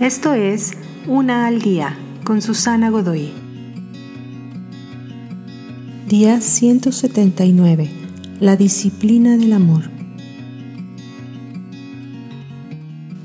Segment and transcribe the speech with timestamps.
[0.00, 0.72] Esto es
[1.06, 3.32] Una al Día con Susana Godoy.
[6.06, 7.88] Día 179.
[8.38, 9.84] La disciplina del amor.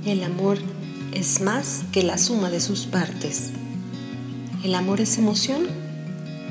[0.06, 0.60] El amor
[1.12, 3.50] es más que la suma de sus partes.
[4.64, 5.68] ¿El amor es emoción?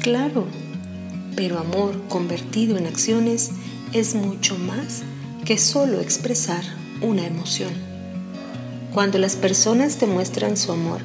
[0.03, 0.45] Claro,
[1.35, 3.53] pero amor convertido en acciones
[3.95, 5.01] es mucho más
[5.47, 6.63] que solo expresar
[7.01, 7.90] una emoción.
[8.93, 11.01] Cuando las personas te muestran su amor,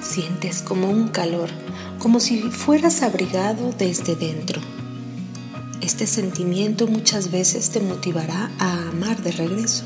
[0.00, 1.50] sientes como un calor,
[1.98, 4.62] como si fueras abrigado desde dentro.
[5.82, 9.84] Este sentimiento muchas veces te motivará a amar de regreso.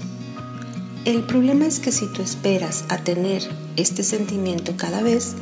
[1.05, 3.43] El problema es que si tú esperas a tener
[3.75, 5.35] este sentimiento cada vez,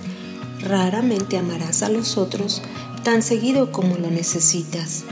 [0.60, 2.62] raramente amarás a los otros
[3.04, 5.04] tan seguido como lo necesitas.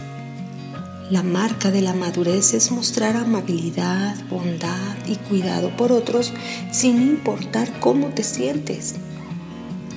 [1.08, 6.32] La marca de la madurez es mostrar amabilidad, bondad y cuidado por otros
[6.72, 8.96] sin importar cómo te sientes.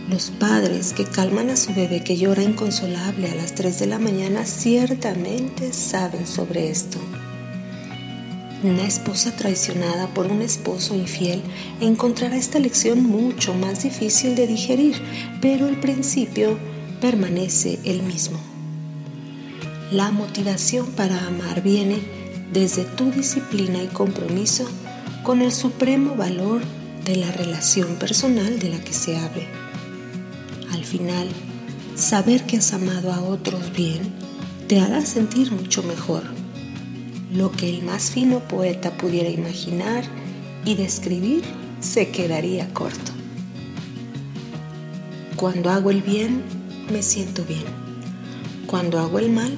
[0.07, 3.97] Los padres que calman a su bebé que llora inconsolable a las 3 de la
[3.97, 6.99] mañana ciertamente saben sobre esto.
[8.61, 11.41] Una esposa traicionada por un esposo infiel
[11.81, 15.01] encontrará esta lección mucho más difícil de digerir,
[15.41, 16.59] pero el principio
[17.01, 18.58] permanece el mismo.
[19.91, 21.99] La motivación para amar viene
[22.53, 24.69] desde tu disciplina y compromiso
[25.23, 26.61] con el supremo valor
[27.05, 29.47] de la relación personal de la que se hable.
[30.71, 31.27] Al final,
[31.95, 34.13] saber que has amado a otros bien
[34.67, 36.21] te hará sentir mucho mejor.
[37.33, 40.03] Lo que el más fino poeta pudiera imaginar
[40.65, 41.41] y describir
[41.79, 43.11] se quedaría corto.
[45.35, 46.43] Cuando hago el bien,
[46.93, 47.65] me siento bien.
[48.67, 49.57] Cuando hago el mal,